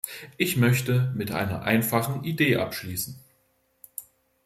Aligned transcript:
Ich 0.35 0.57
möchte 0.57 1.11
mit 1.15 1.31
einer 1.31 1.61
einfachen 1.61 2.23
Idee 2.23 2.57
abschließen. 2.57 3.19